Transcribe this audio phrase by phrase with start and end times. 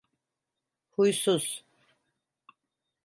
[0.95, 1.47] Huysuz!